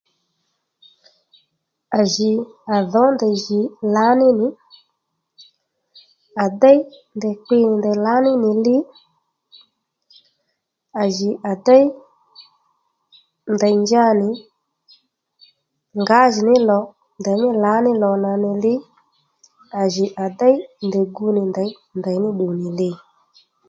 À 1.99 2.01
jì 2.13 2.29
à 2.75 2.77
dhǒ 2.91 3.03
ndèy 3.15 3.35
jì 3.45 3.59
lǎní 3.93 4.27
nì 4.39 4.47
à 6.43 6.45
déy 6.61 6.79
ndèy 7.17 7.35
kpi 7.43 7.55
nì 7.63 7.69
ndèy 7.79 7.97
lǎní 8.05 8.31
nì 8.43 8.49
li 8.65 8.75
à 11.01 11.03
jì 11.15 11.29
à 11.51 11.53
déy 11.65 11.85
ndèy 13.53 13.75
njanì 13.81 14.27
ngǎjìní 16.01 16.55
lo 16.69 16.79
ndèymí 17.19 17.49
lǎní 17.63 17.91
lò 18.01 18.11
nà 18.23 18.31
nì 18.43 18.49
li 18.63 18.73
à 19.81 19.83
jì 19.93 20.05
à 20.23 20.25
déy 20.39 20.55
ndèy 20.87 21.05
gu 21.15 21.27
nì 21.35 21.41
ndèy 21.51 21.69
ndèyní 21.99 22.27
ddu 22.31 22.47
nì 22.59 22.67
li 22.79 22.89